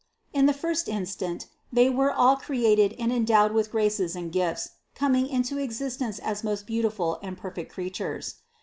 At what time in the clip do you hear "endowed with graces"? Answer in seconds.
3.13-4.15